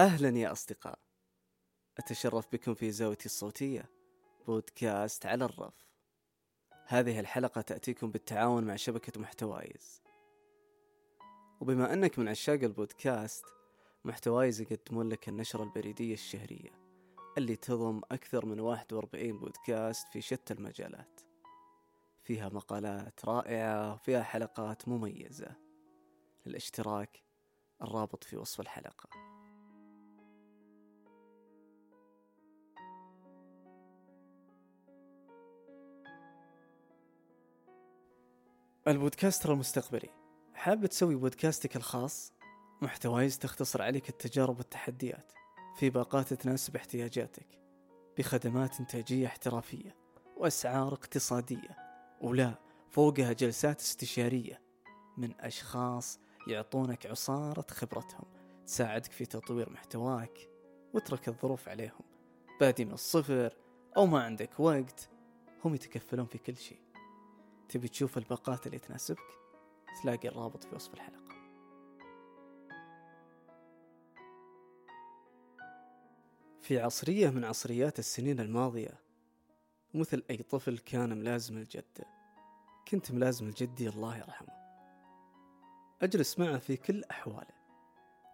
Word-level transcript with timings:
أهلا 0.00 0.38
يا 0.38 0.52
أصدقاء. 0.52 0.98
أتشرف 1.98 2.52
بكم 2.52 2.74
في 2.74 2.90
زاويتي 2.90 3.26
الصوتية 3.26 3.90
بودكاست 4.46 5.26
على 5.26 5.44
الرف. 5.44 5.90
هذه 6.86 7.20
الحلقة 7.20 7.60
تأتيكم 7.60 8.10
بالتعاون 8.10 8.64
مع 8.64 8.76
شبكة 8.76 9.20
محتوايز. 9.20 10.02
وبما 11.60 11.92
أنك 11.92 12.18
من 12.18 12.28
عشاق 12.28 12.62
البودكاست 12.62 13.44
محتوايز 14.04 14.60
يقدمون 14.60 15.08
لك 15.08 15.28
النشرة 15.28 15.62
البريدية 15.62 16.14
الشهرية 16.14 16.70
اللي 17.38 17.56
تضم 17.56 18.00
أكثر 18.10 18.46
من 18.46 18.60
41 18.60 19.38
بودكاست 19.38 20.08
في 20.08 20.20
شتى 20.20 20.54
المجالات. 20.54 21.20
فيها 22.22 22.48
مقالات 22.48 23.24
رائعة 23.24 23.94
وفيها 23.94 24.22
حلقات 24.22 24.88
مميزة. 24.88 25.56
للاشتراك 26.46 27.22
الرابط 27.82 28.24
في 28.24 28.36
وصف 28.36 28.60
الحلقة. 28.60 29.29
البودكاستر 38.88 39.52
المستقبلي 39.52 40.08
حاب 40.54 40.86
تسوي 40.86 41.14
بودكاستك 41.14 41.76
الخاص؟ 41.76 42.32
محتوايز 42.82 43.38
تختصر 43.38 43.82
عليك 43.82 44.08
التجارب 44.08 44.58
والتحديات 44.58 45.32
في 45.76 45.90
باقات 45.90 46.34
تناسب 46.34 46.76
احتياجاتك 46.76 47.46
بخدمات 48.18 48.80
إنتاجية 48.80 49.26
احترافية 49.26 49.96
وأسعار 50.36 50.92
اقتصادية 50.92 51.76
ولا 52.20 52.54
فوقها 52.90 53.32
جلسات 53.32 53.80
استشارية. 53.80 54.62
من 55.16 55.40
أشخاص 55.40 56.18
يعطونك 56.46 57.06
عصارة 57.06 57.66
خبرتهم 57.70 58.24
تساعدك 58.66 59.12
في 59.12 59.26
تطوير 59.26 59.70
محتواك 59.70 60.50
واترك 60.94 61.28
الظروف 61.28 61.68
عليهم. 61.68 62.04
بادي 62.60 62.84
من 62.84 62.92
الصفر 62.92 63.56
أو 63.96 64.06
ما 64.06 64.22
عندك 64.22 64.60
وقت 64.60 65.08
هم 65.64 65.74
يتكفلون 65.74 66.26
في 66.26 66.38
كل 66.38 66.56
شيء. 66.56 66.89
تبي 67.70 67.88
تشوف 67.88 68.18
الباقات 68.18 68.66
اللي 68.66 68.78
تناسبك 68.78 69.38
تلاقي 70.02 70.28
الرابط 70.28 70.64
في 70.64 70.74
وصف 70.74 70.94
الحلقة. 70.94 71.20
في 76.60 76.80
عصرية 76.80 77.30
من 77.30 77.44
عصريات 77.44 77.98
السنين 77.98 78.40
الماضية 78.40 79.00
مثل 79.94 80.22
أي 80.30 80.36
طفل 80.36 80.78
كان 80.78 81.18
ملازم 81.18 81.56
الجدة 81.56 82.06
كنت 82.88 83.12
ملازم 83.12 83.46
الجدي 83.46 83.88
الله 83.88 84.18
يرحمه. 84.18 84.60
أجلس 86.02 86.38
معه 86.38 86.58
في 86.58 86.76
كل 86.76 87.04
أحواله 87.04 87.60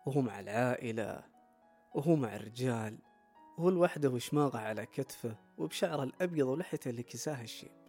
وهو 0.06 0.20
مع 0.20 0.40
العائلة 0.40 1.24
وهو 1.94 2.16
مع 2.16 2.36
الرجال 2.36 2.98
وهو 3.58 3.70
لوحده 3.70 4.10
وشماغه 4.10 4.58
على 4.58 4.86
كتفه 4.86 5.36
وبشعره 5.58 6.02
الأبيض 6.02 6.46
ولحيته 6.46 6.88
اللي 6.88 7.02
كساها 7.02 7.42
الشيب 7.42 7.85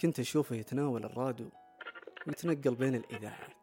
كنت 0.00 0.20
أشوفه 0.20 0.56
يتناول 0.56 1.04
الراديو 1.04 1.50
ويتنقل 2.26 2.74
بين 2.74 2.94
الإذاعات. 2.94 3.56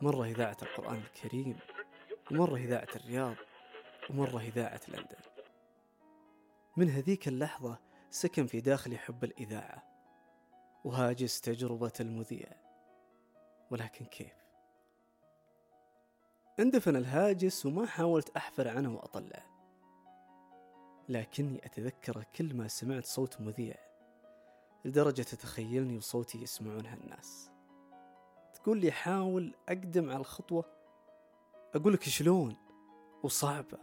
مرة 0.00 0.24
إذاعة 0.24 0.56
القرآن 0.62 0.96
الكريم 0.96 1.58
ومرة 2.30 2.56
إذاعة 2.56 2.88
الرياض 2.96 3.34
ومرة 4.10 4.40
إذاعة 4.40 4.80
لندن. 4.88 5.22
من 6.76 6.90
هذيك 6.90 7.28
اللحظة 7.28 7.78
سكن 8.10 8.46
في 8.46 8.60
داخلي 8.60 8.98
حب 8.98 9.24
الإذاعة 9.24 9.82
وهاجس 10.84 11.40
تجربة 11.40 11.92
المذيع. 12.00 12.48
ولكن 13.70 14.04
كيف؟ 14.04 14.34
اندفن 16.60 16.96
الهاجس 16.96 17.66
وما 17.66 17.86
حاولت 17.86 18.36
أحفر 18.36 18.68
عنه 18.68 18.94
وأطلعه. 18.94 19.46
لكني 21.08 21.66
أتذكر 21.66 22.24
كل 22.36 22.54
ما 22.54 22.68
سمعت 22.68 23.04
صوت 23.04 23.40
مذيع. 23.40 23.87
لدرجة 24.88 25.22
تتخيلني 25.22 25.96
وصوتي 25.96 26.42
يسمعونها 26.42 26.94
الناس. 26.94 27.50
تقول 28.54 28.78
لي 28.78 28.90
حاول 28.90 29.54
أقدم 29.68 30.10
على 30.10 30.20
الخطوة. 30.20 30.64
أقول 31.74 31.92
لك 31.92 32.02
شلون؟ 32.02 32.56
وصعبة. 33.22 33.78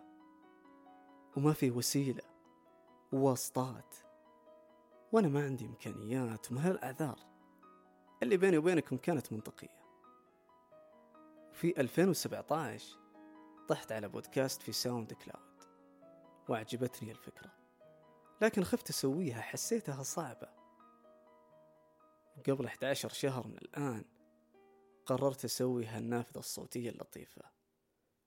وما 1.37 1.53
في 1.53 1.71
وسيلة. 1.71 2.21
وواسطات. 3.11 3.95
وأنا 5.11 5.27
ما 5.27 5.45
عندي 5.45 5.65
إمكانيات 5.65 6.51
وما 6.51 6.69
هالأعذار 6.69 7.19
اللي 8.23 8.37
بيني 8.37 8.57
وبينكم 8.57 8.97
كانت 8.97 9.33
منطقية. 9.33 9.85
في 11.53 11.81
2017 11.81 12.97
طحت 13.67 13.91
على 13.91 14.07
بودكاست 14.07 14.61
في 14.61 14.71
SoundCloud. 14.71 15.63
وأعجبتني 16.49 17.11
الفكرة. 17.11 17.51
لكن 18.41 18.63
خفت 18.63 18.89
أسويها 18.89 19.41
حسيتها 19.41 20.03
صعبة. 20.03 20.54
وقبل 22.37 22.65
11 22.65 23.09
شهر 23.09 23.47
من 23.47 23.57
الآن 23.57 24.05
قررت 25.05 25.45
أسوي 25.45 25.85
هالنافذة 25.85 26.39
الصوتية 26.39 26.89
اللطيفة. 26.89 27.41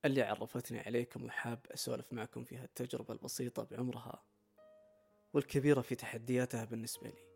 اللي 0.04 0.22
عرفتني 0.22 0.80
عليكم 0.80 1.24
وحاب 1.24 1.66
أسولف 1.70 2.12
معكم 2.12 2.44
في 2.44 2.56
هالتجربة 2.56 3.14
البسيطة 3.14 3.62
بعمرها 3.64 4.22
والكبيرة 5.34 5.80
في 5.80 5.94
تحدياتها 5.94 6.64
بالنسبة 6.64 7.08
لي 7.08 7.28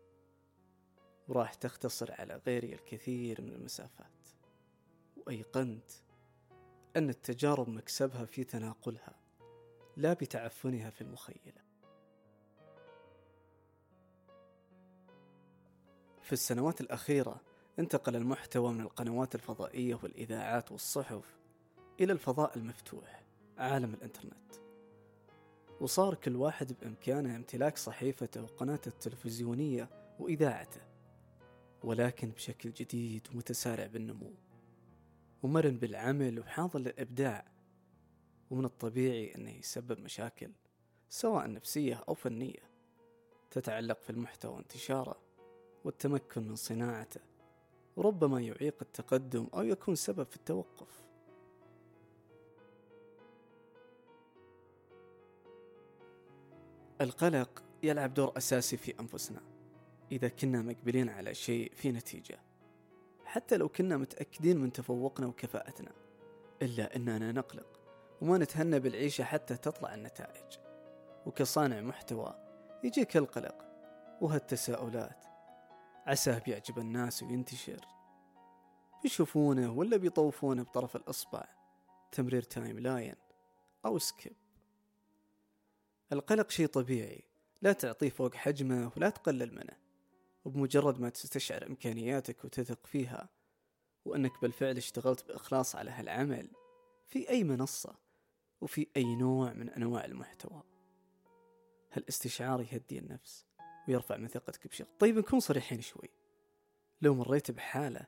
وراح 1.27 1.53
تختصر 1.53 2.11
على 2.11 2.41
غيري 2.47 2.73
الكثير 2.73 3.41
من 3.41 3.51
المسافات. 3.51 4.27
وأيقنت 5.17 5.91
أن 6.95 7.09
التجارب 7.09 7.69
مكسبها 7.69 8.25
في 8.25 8.43
تناقلها 8.43 9.19
لا 9.97 10.13
بتعفنها 10.13 10.89
في 10.89 11.01
المخيلة. 11.01 11.62
في 16.33 16.39
السنوات 16.39 16.81
الأخيرة 16.81 17.41
انتقل 17.79 18.15
المحتوى 18.15 18.73
من 18.73 18.81
القنوات 18.81 19.35
الفضائية 19.35 19.99
والإذاعات 20.03 20.71
والصحف 20.71 21.37
إلى 21.99 22.13
الفضاء 22.13 22.57
المفتوح 22.57 23.23
عالم 23.57 23.93
الإنترنت. 23.93 24.53
وصار 25.81 26.15
كل 26.15 26.35
واحد 26.35 26.73
بإمكانه 26.73 27.35
امتلاك 27.35 27.77
صحيفته 27.77 28.43
وقناته 28.43 28.89
التلفزيونية 28.89 29.89
وإذاعته 30.19 30.81
ولكن 31.83 32.29
بشكل 32.29 32.71
جديد 32.71 33.27
ومتسارع 33.33 33.87
بالنمو. 33.87 34.33
ومرن 35.43 35.77
بالعمل 35.77 36.39
وحاضر 36.39 36.79
للإبداع. 36.79 37.45
ومن 38.49 38.65
الطبيعي 38.65 39.35
أنه 39.35 39.51
يسبب 39.51 39.99
مشاكل 39.99 40.51
سواء 41.09 41.51
نفسية 41.51 42.03
أو 42.07 42.13
فنية. 42.13 42.69
تتعلق 43.51 44.01
في 44.01 44.09
المحتوى 44.09 44.53
وانتشاره 44.53 45.22
والتمكن 45.83 46.47
من 46.47 46.55
صناعته 46.55 47.21
وربما 47.95 48.41
يعيق 48.41 48.75
التقدم 48.81 49.47
أو 49.53 49.63
يكون 49.63 49.95
سبب 49.95 50.23
في 50.23 50.35
التوقف. 50.35 51.03
القلق 57.01 57.63
يلعب 57.83 58.13
دور 58.13 58.37
أساسي 58.37 58.77
في 58.77 58.99
أنفسنا 58.99 59.41
إذا 60.11 60.27
كنا 60.27 60.61
مقبلين 60.61 61.09
على 61.09 61.33
شيء 61.33 61.71
في 61.75 61.91
نتيجة 61.91 62.39
حتى 63.25 63.57
لو 63.57 63.69
كنا 63.69 63.97
متأكدين 63.97 64.57
من 64.57 64.71
تفوقنا 64.71 65.27
وكفاءتنا 65.27 65.91
إلا 66.61 66.95
أننا 66.95 67.31
نقلق 67.31 67.79
وما 68.21 68.37
نتهنى 68.37 68.79
بالعيشة 68.79 69.23
حتى 69.23 69.57
تطلع 69.57 69.93
النتائج. 69.93 70.57
وكصانع 71.25 71.81
محتوى 71.81 72.35
يجيك 72.83 73.17
القلق 73.17 73.65
وهالتساؤلات 74.21 75.32
عساه 76.07 76.39
بيعجب 76.39 76.79
الناس 76.79 77.23
وينتشر. 77.23 77.87
بيشوفونه 79.03 79.71
ولا 79.71 79.97
بيطوفونه 79.97 80.63
بطرف 80.63 80.95
الإصبع. 80.95 81.43
تمرير 82.11 82.41
timeline 82.41 83.15
أو 83.85 83.97
skip. 83.97 84.35
القلق 86.11 86.49
شيء 86.49 86.67
طبيعي. 86.67 87.23
لا 87.61 87.73
تعطيه 87.73 88.09
فوق 88.09 88.35
حجمه 88.35 88.91
ولا 88.97 89.09
تقلل 89.09 89.55
منه. 89.55 89.77
وبمجرد 90.45 90.99
ما 90.99 91.09
تستشعر 91.09 91.67
إمكانياتك 91.67 92.45
وتثق 92.45 92.87
فيها. 92.87 93.29
وأنك 94.05 94.41
بالفعل 94.41 94.77
اشتغلت 94.77 95.27
بإخلاص 95.27 95.75
على 95.75 95.91
هالعمل. 95.91 96.49
في 97.07 97.29
أي 97.29 97.43
منصة. 97.43 97.95
وفي 98.61 98.87
أي 98.97 99.15
نوع 99.15 99.53
من 99.53 99.69
أنواع 99.69 100.05
المحتوى. 100.05 100.63
هالاستشعار 101.91 102.61
يهدي 102.61 102.99
النفس. 102.99 103.45
ويرفع 103.87 104.17
من 104.17 104.27
ثقتك 104.27 104.67
بشغل 104.67 104.87
طيب 104.99 105.17
نكون 105.17 105.39
صريحين 105.39 105.81
شوي. 105.81 106.09
لو 107.01 107.15
مريت 107.15 107.51
بحالة 107.51 108.05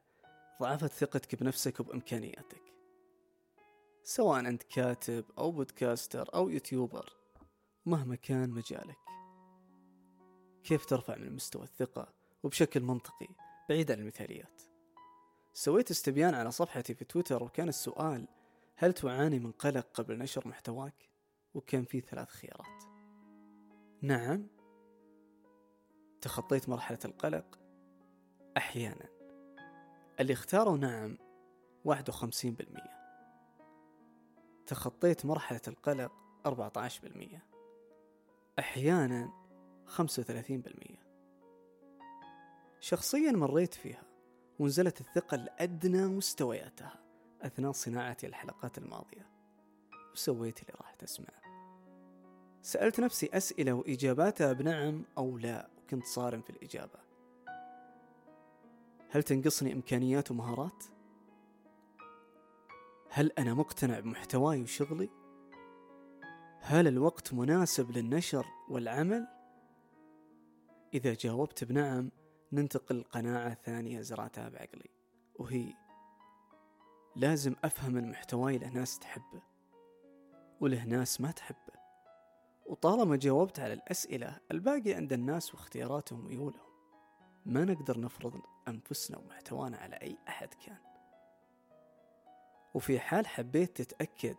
ضعفت 0.62 0.92
ثقتك 0.92 1.36
بنفسك 1.36 1.80
وبإمكانياتك 1.80 2.62
سواء 4.04 4.40
أنت 4.40 4.64
كاتب 4.64 5.26
أو 5.38 5.52
بودكاستر 5.52 6.36
أو 6.36 6.50
يوتيوبر 6.50 7.14
مهما 7.86 8.16
كان 8.16 8.50
مجالك 8.50 8.98
كيف 10.64 10.86
ترفع 10.86 11.16
من 11.16 11.32
مستوى 11.32 11.64
الثقة 11.64 12.14
وبشكل 12.44 12.82
منطقي 12.82 13.28
بعيد 13.70 13.92
عن 13.92 14.00
المثاليات؟ 14.00 14.62
سويت 15.54 15.92
استبيان 15.92 16.34
على 16.34 16.52
صفحتي 16.52 16.94
في 16.94 17.06
تويتر 17.06 17.44
وكان 17.44 17.70
السؤال 17.70 18.28
هل 18.76 18.94
تعاني 18.94 19.40
من 19.40 19.52
قلق 19.52 19.88
قبل 19.94 20.18
نشر 20.18 20.48
محتواك؟ 20.48 21.10
وكان 21.54 21.84
في 21.84 22.02
ثلاث 22.02 22.30
خيارات. 22.30 22.84
نعم 24.02 24.48
تخطيت 26.26 26.70
مرحلة 26.70 27.00
القلق 27.06 27.60
أحيانا. 28.58 29.10
اللي 30.20 30.34
اختاروا 30.34 30.78
نعم 30.78 31.18
واحد 31.84 32.10
وخمسين 32.10 32.54
بالمية. 32.54 32.96
تخطيت 34.68 35.26
مرحلة 35.26 35.62
القلق 35.68 36.12
أربعة 36.46 36.72
عشر 36.78 37.02
بالمية. 37.04 37.46
أحيانا 38.60 39.30
خمسة 39.86 40.20
وثلاثين 40.22 40.62
بالمية. 40.62 41.06
شخصيا 42.80 43.32
مريت 43.32 43.74
فيها 43.74 44.04
ونزلت 44.60 45.02
الثقة 45.02 45.38
لأدنى 45.38 46.08
مستوياتها 46.08 47.00
أثناء 47.42 47.72
صناعتي 47.72 48.28
الحلقات 48.28 48.78
الماضية. 48.78 49.30
وسويت 50.14 50.62
اللي 50.62 50.74
راح 50.82 50.94
تسمعه 50.94 51.42
سألت 52.62 53.00
نفسي 53.00 53.30
أسئلة 53.34 53.74
وإجاباتها 53.74 54.54
بنعم 54.54 55.06
أو 55.18 55.38
لا. 55.38 55.75
وكنت 55.86 56.06
صارم 56.06 56.42
في 56.42 56.50
الإجابة 56.50 57.00
هل 59.10 59.24
تنقصني 59.24 59.74
إمكانيات 59.74 60.32
ومهارات؟ 60.32 60.84
هل 63.10 63.32
أنا 63.32 63.54
مقتنع 63.54 64.00
بمحتواي 64.00 64.62
وشغلي؟ 64.62 65.10
هل 66.60 66.88
الوقت 66.88 67.34
مناسب 67.34 67.92
للنشر 67.92 68.46
والعمل؟ 68.70 69.28
إذا 70.94 71.14
جاوبت 71.14 71.64
بنعم 71.64 72.12
ننتقل 72.52 73.00
لقناعة 73.00 73.54
ثانية 73.54 74.02
زرعتها 74.02 74.50
بعقلي 74.50 74.90
وهي 75.36 75.74
لازم 77.16 77.56
أفهم 77.64 77.98
المحتوى 77.98 78.58
له 78.58 78.70
ناس 78.70 79.00
تحبه 79.00 79.42
وله 80.62 80.84
ناس 80.84 81.22
ما 81.22 81.32
تحبه 81.32 81.75
وطالما 82.66 83.16
جاوبت 83.16 83.60
على 83.60 83.74
الأسئلة 83.74 84.40
الباقي 84.52 84.94
عند 84.94 85.14
الناس 85.14 85.56
واختياراتهم 85.56 86.26
وميولهم 86.26 86.66
ما 87.46 87.66
نقدر 87.66 88.00
نفرض 88.00 88.42
أنفسنا 88.68 89.18
ومحتوانا 89.18 89.78
على 89.78 89.96
أي 89.96 90.18
أحد 90.28 90.54
كان. 90.54 90.78
وفي 92.74 93.00
حال 93.00 93.28
حبيت 93.28 93.82
تتأكد 93.82 94.36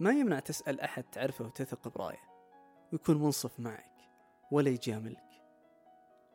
ما 0.00 0.10
يمنع 0.10 0.38
تسأل 0.38 0.80
أحد 0.80 1.04
تعرفه 1.04 1.44
وتثق 1.44 1.88
برأيه 1.88 2.22
ويكون 2.92 3.16
منصف 3.18 3.60
معك 3.60 3.94
ولا 4.50 4.70
يجاملك. 4.70 5.42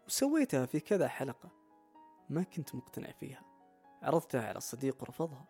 وسويتها 0.08 0.66
في 0.66 0.80
كذا 0.80 1.08
حلقة 1.08 1.50
ما 2.30 2.44
كنت 2.44 2.76
مقتنع 2.76 3.12
فيها. 3.12 3.42
عرضتها 4.02 4.48
على 4.48 4.60
صديق 4.60 5.02
ورفضها 5.02 5.46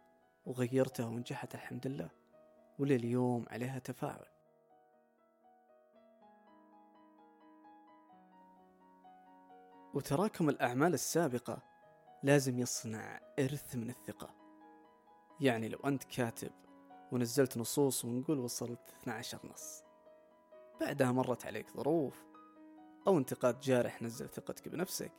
وغيرتها 0.46 1.06
ونجحت 1.06 1.56
الحمد 1.56 1.88
لله. 1.88 2.10
ولليوم 2.80 3.46
عليها 3.50 3.80
تفاعل. 3.80 4.39
وتراكم 9.94 10.50
الأعمال 10.50 10.94
السابقة 10.94 11.62
لازم 12.24 12.60
يصنع 12.60 13.20
إرث 13.40 13.76
من 13.76 13.90
الثقة. 13.90 14.36
يعني 15.40 15.70
لو 15.70 15.80
أنت 15.80 16.04
كاتب 16.04 16.52
ونزلت 17.12 17.58
نصوص 17.58 18.06
ونقول 18.06 18.40
وصلت 18.40 18.80
12 19.02 19.40
نص. 19.44 19.84
بعدها 20.82 21.12
مرت 21.12 21.46
عليك 21.46 21.70
ظروف 21.72 22.26
أو 23.08 23.18
انتقاد 23.18 23.60
جارح 23.60 24.02
نزل 24.02 24.30
ثقتك 24.30 24.68
بنفسك. 24.68 25.12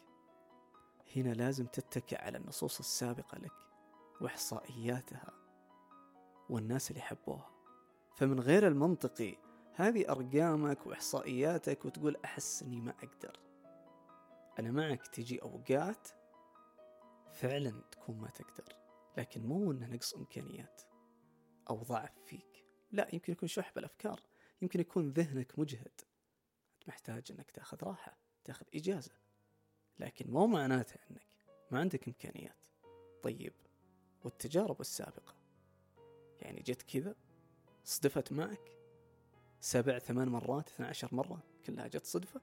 هنا 1.16 1.32
لازم 1.32 1.66
تتكئ 1.66 2.22
على 2.22 2.38
النصوص 2.38 2.78
السابقة 2.78 3.38
لك 3.38 3.52
وإحصائياتها 4.20 5.32
والناس 6.50 6.90
اللي 6.90 7.02
حبوها. 7.02 7.50
فمن 8.16 8.40
غير 8.40 8.66
المنطقي 8.66 9.36
هذه 9.74 10.10
أرقامك 10.10 10.86
وإحصائياتك 10.86 11.84
وتقول 11.84 12.16
أحس 12.24 12.62
إني 12.62 12.80
ما 12.80 12.90
أقدر. 12.90 13.49
أنا 14.58 14.70
معك 14.70 15.06
تجي 15.06 15.42
أوقات 15.42 16.08
فعلا 17.32 17.82
تكون 17.90 18.16
ما 18.16 18.28
تقدر 18.28 18.76
لكن 19.16 19.46
مو 19.46 19.72
إنه 19.72 19.86
نقص 19.86 20.14
إمكانيات 20.14 20.82
أو 21.70 21.82
ضعف 21.82 22.18
فيك. 22.26 22.66
لا 22.92 23.08
يمكن 23.12 23.32
يكون 23.32 23.48
شح 23.48 23.72
بالأفكار 23.74 24.20
يمكن 24.62 24.80
يكون 24.80 25.10
ذهنك 25.10 25.58
مجهد. 25.58 26.00
محتاج 26.88 27.32
إنك 27.32 27.50
تأخذ 27.50 27.82
راحة 27.82 28.18
تأخذ 28.44 28.66
إجازة 28.74 29.12
لكن 29.98 30.30
مو 30.30 30.46
معناته 30.46 31.00
إنك 31.10 31.26
ما 31.70 31.80
عندك 31.80 32.08
إمكانيات. 32.08 32.66
طيب 33.22 33.52
والتجارب 34.24 34.80
السابقة؟ 34.80 35.34
يعني 36.40 36.62
جت 36.62 36.82
كذا 36.82 37.14
صدفت 37.84 38.32
معك؟ 38.32 38.76
سبع 39.60 39.98
ثمان 39.98 40.28
مرات 40.28 40.68
اثنى 40.68 40.86
عشر 40.86 41.14
مرة 41.14 41.42
كلها 41.66 41.86
جت 41.86 42.04
صدفة؟ 42.06 42.40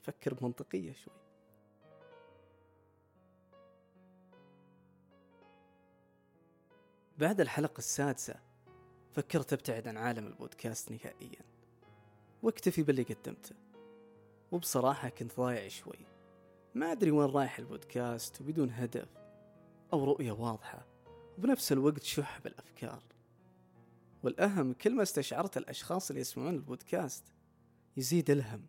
نفكر 0.00 0.34
بمنطقية 0.34 0.92
شوي. 0.92 1.14
بعد 7.18 7.40
الحلقة 7.40 7.78
السادسة 7.78 8.34
فكرت 9.12 9.52
أبتعد 9.52 9.88
عن 9.88 9.96
عالم 9.96 10.26
البودكاست 10.26 10.90
نهائيا. 10.92 11.40
واكتفي 12.42 12.82
باللي 12.82 13.02
قدمته. 13.02 13.54
وبصراحة 14.52 15.08
كنت 15.08 15.36
ضايع 15.36 15.68
شوي. 15.68 16.06
ما 16.74 16.92
أدري 16.92 17.10
وين 17.10 17.30
رايح 17.30 17.58
البودكاست 17.58 18.40
وبدون 18.40 18.70
هدف 18.70 19.08
أو 19.92 20.04
رؤية 20.04 20.32
واضحة 20.32 20.86
وبنفس 21.38 21.72
الوقت 21.72 22.02
شح 22.02 22.38
بالأفكار. 22.38 23.02
والأهم 24.22 24.72
كل 24.72 24.94
ما 24.94 25.02
استشعرت 25.02 25.56
الأشخاص 25.56 26.10
اللي 26.10 26.20
يسمعون 26.20 26.54
البودكاست 26.54 27.24
يزيد 27.96 28.30
الهم. 28.30 28.66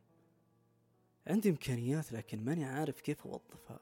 عندي 1.28 1.50
إمكانيات 1.50 2.12
لكن 2.12 2.46
ماني 2.46 2.66
عارف 2.66 3.02
كيف 3.02 3.28
أوظفها 3.28 3.80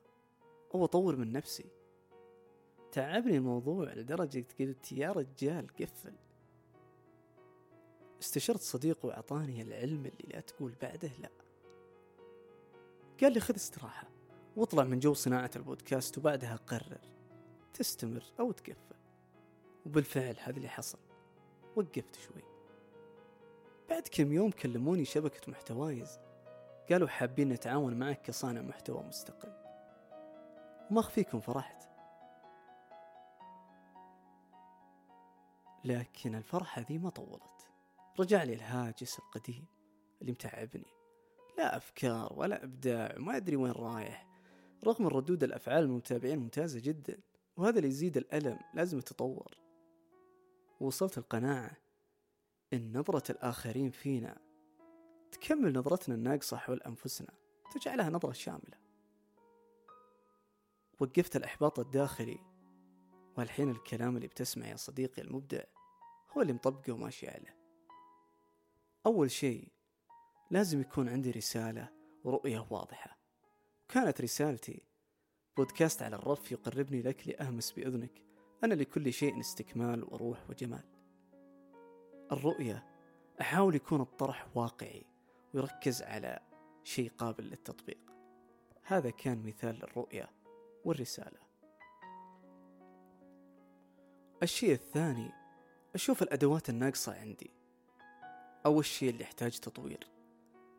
أو 0.75 0.83
أطور 0.85 1.15
من 1.15 1.31
نفسي. 1.31 1.65
تعبني 2.91 3.37
الموضوع 3.37 3.93
لدرجة 3.93 4.45
قلت 4.59 4.91
يا 4.91 5.11
رجال 5.11 5.67
قفل. 5.67 6.13
استشرت 8.21 8.61
صديق 8.61 9.05
وأعطاني 9.05 9.61
العلم 9.61 10.05
اللي 10.05 10.33
لا 10.33 10.39
تقول 10.39 10.75
بعده 10.81 11.11
لا. 11.19 11.29
قال 13.21 13.33
لي 13.33 13.39
خذ 13.39 13.55
استراحة 13.55 14.07
واطلع 14.55 14.83
من 14.83 14.99
جو 14.99 15.13
صناعة 15.13 15.51
البودكاست 15.55 16.17
وبعدها 16.17 16.55
قرر 16.55 17.01
تستمر 17.73 18.23
أو 18.39 18.51
تقفل. 18.51 18.95
وبالفعل 19.85 20.35
هذا 20.39 20.57
اللي 20.57 20.69
حصل 20.69 20.99
وقفت 21.75 22.15
شوي. 22.15 22.43
بعد 23.89 24.07
كم 24.11 24.33
يوم 24.33 24.51
كلموني 24.51 25.05
شبكة 25.05 25.51
محتوايز 25.51 26.19
قالوا 26.91 27.07
حابين 27.07 27.49
نتعاون 27.49 27.93
معك 27.93 28.21
كصانع 28.21 28.61
محتوى 28.61 29.03
مستقل. 29.03 29.53
وما 30.91 30.99
أخفيكم 30.99 31.39
فرحت. 31.39 31.89
لكن 35.85 36.35
الفرحة 36.35 36.81
ذي 36.81 36.97
ما 36.97 37.09
طولت. 37.09 37.69
رجع 38.19 38.43
لي 38.43 38.53
الهاجس 38.53 39.19
القديم 39.19 39.65
اللي 40.21 40.31
متعبني. 40.31 40.93
لا 41.57 41.77
أفكار 41.77 42.33
ولا 42.37 42.63
إبداع 42.63 43.15
وما 43.17 43.37
أدري 43.37 43.55
وين 43.55 43.71
رايح. 43.71 44.29
رغم 44.83 45.07
ردود 45.07 45.43
الأفعال 45.43 45.83
المتابعين 45.83 46.39
ممتازة 46.39 46.79
جدا 46.79 47.19
وهذا 47.57 47.77
اللي 47.77 47.87
يزيد 47.89 48.17
الألم 48.17 48.59
لازم 48.73 48.97
يتطور 48.97 49.57
وصلت 50.79 51.17
القناعة 51.17 51.71
إن 52.73 52.97
نظرة 52.97 53.31
الآخرين 53.31 53.91
فينا 53.91 54.37
تكمل 55.31 55.73
نظرتنا 55.73 56.15
الناقصة 56.15 56.57
حول 56.57 56.81
أنفسنا 56.81 57.33
تجعلها 57.71 58.09
نظرة 58.09 58.31
شاملة. 58.31 58.79
وقفت 60.99 61.35
الإحباط 61.35 61.79
الداخلي 61.79 62.39
والحين 63.37 63.69
الكلام 63.69 64.15
اللي 64.15 64.27
بتسمع 64.27 64.67
يا 64.67 64.75
صديقي 64.75 65.21
المبدع 65.21 65.63
هو 66.31 66.41
اللي 66.41 66.53
مطبقه 66.53 66.93
وماشي 66.93 67.27
عليه. 67.27 67.57
أول 69.05 69.31
شيء 69.31 69.71
لازم 70.51 70.81
يكون 70.81 71.09
عندي 71.09 71.31
رسالة 71.31 71.89
ورؤية 72.23 72.67
واضحة. 72.69 73.17
كانت 73.87 74.21
رسالتي 74.21 74.83
بودكاست 75.57 76.01
على 76.01 76.15
الرف 76.15 76.51
يقربني 76.51 77.01
لك 77.01 77.27
لأهمس 77.27 77.71
بأذنك 77.71 78.21
أنا 78.63 78.73
لكل 78.73 79.13
شيء 79.13 79.39
استكمال 79.39 80.03
وروح 80.03 80.49
وجمال. 80.49 80.83
الرؤية 82.31 82.85
أحاول 83.41 83.75
يكون 83.75 84.01
الطرح 84.01 84.47
واقعي. 84.57 85.08
ويركز 85.53 86.01
على 86.01 86.39
شيء 86.83 87.11
قابل 87.17 87.43
للتطبيق. 87.43 87.99
هذا 88.83 89.09
كان 89.09 89.43
مثال 89.45 89.75
للرؤية 89.75 90.29
والرسالة. 90.85 91.39
الشيء 94.43 94.71
الثاني 94.71 95.31
أشوف 95.95 96.23
الأدوات 96.23 96.69
الناقصة 96.69 97.19
عندي 97.19 97.51
أو 98.65 98.79
الشيء 98.79 99.09
اللي 99.09 99.23
يحتاج 99.23 99.59
تطوير 99.59 99.99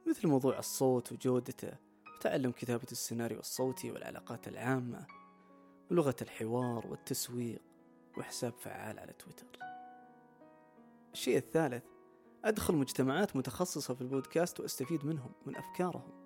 مثل 0.07 0.29
موضوع 0.29 0.59
الصوت 0.59 1.13
وجودته 1.13 1.73
وتعلم 2.17 2.51
كتابة 2.51 2.87
السيناريو 2.93 3.41
الصوتي 3.41 3.91
والعلاقات 3.91 4.49
العامة 4.49 5.07
ولغة 5.91 6.17
الحوار 6.23 6.87
والتسويق 6.87 7.63
وحساب 8.19 8.53
فعال 8.53 8.99
على 8.99 9.13
تويتر. 9.13 9.47
الشيء 11.13 11.37
الثالث 11.37 11.85
أدخل 12.45 12.75
مجتمعات 12.75 13.37
متخصصة 13.37 13.95
في 13.95 14.01
البودكاست 14.01 14.61
وأستفيد 14.61 15.05
منهم 15.05 15.33
من 15.47 15.57
أفكارهم. 15.57 16.21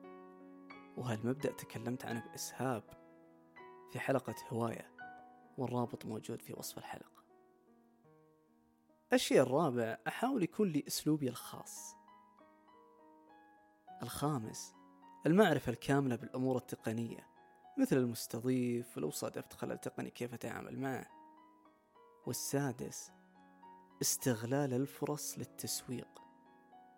وهالمبدأ 0.97 1.53
تكلمت 1.53 2.05
عنه 2.05 2.25
بإسهاب 2.31 2.83
في 3.93 3.99
حلقة 3.99 4.35
هواية 4.49 4.91
والرابط 5.59 6.07
موجود 6.07 6.43
في 6.43 6.53
وصف 6.53 6.79
الحلقة؟ 6.79 7.25
الشيء 9.13 9.41
الرابع 9.41 9.99
أحاول 10.09 10.43
يكون 10.43 10.69
لي 10.69 10.85
أسلوبي 10.89 11.29
الخاص. 11.29 11.95
الخامس 14.03 14.75
المعرفة 15.27 15.73
الكاملة 15.73 16.17
بالأمور 16.17 16.57
التقنية 16.57 17.27
مثل 17.79 17.97
المستضيف 17.97 18.97
ولو 18.97 19.11
صادفت 19.11 19.53
خلل 19.53 19.79
تقني 19.79 20.11
كيف 20.11 20.35
أتعامل 20.35 20.81
معه. 20.81 21.07
والسادس 22.27 23.13
استغلال 24.03 24.75
الفرص 24.75 25.39
للتسويق 25.39 26.23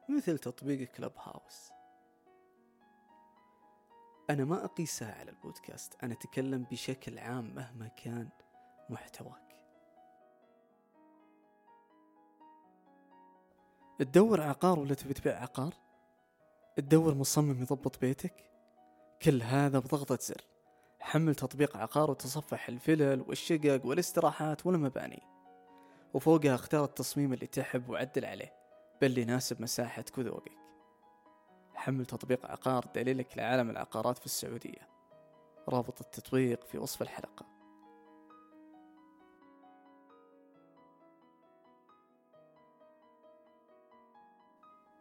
مثل 0.09 0.39
تطبيق 0.39 0.89
كلب 0.89 1.13
هاوس 1.19 1.71
أنا 4.31 4.45
ما 4.45 4.65
أقيسها 4.65 5.15
على 5.15 5.31
البودكاست 5.31 5.95
أنا 6.03 6.13
أتكلم 6.13 6.63
بشكل 6.71 7.19
عام 7.19 7.55
مهما 7.55 7.89
كان 7.89 8.29
محتواك. 8.91 9.57
تدور 13.99 14.41
عقار 14.41 14.79
ولا 14.79 14.95
تبي 14.95 15.15
تبيع 15.15 15.43
عقار؟ 15.43 15.75
تدور 16.77 17.15
مصمم 17.15 17.63
يضبط 17.63 18.01
بيتك؟ 18.01 18.51
كل 19.23 19.43
هذا 19.43 19.79
بضغطة 19.79 20.19
زر. 20.21 20.45
حمل 21.01 21.35
تطبيق 21.35 21.77
عقار 21.77 22.11
وتصفح 22.11 22.69
الفلل 22.69 23.25
والشقق 23.29 23.87
والاستراحات 23.87 24.67
والمباني. 24.67 25.36
وفوقها 26.17 26.55
اختار 26.55 26.85
التصميم 26.85 27.33
اللي 27.33 27.47
تحب 27.47 27.89
وعدل 27.89 28.25
عليه 28.25 28.53
بل 29.03 29.19
يناسب 29.19 29.63
مساحتك 29.63 30.19
وذوقك 30.19 30.53
حمل 31.75 32.07
تطبيق 32.07 32.47
عقار 32.47 32.85
دليلك 32.95 33.39
لعالم 33.39 33.71
العقارات 33.71 34.19
في 34.19 34.27
السعودية. 34.27 34.89
رابط 35.69 36.01
التطبيق 36.01 36.65
في 36.65 36.79
وصف 36.79 37.03
الحلقة. 37.03 37.47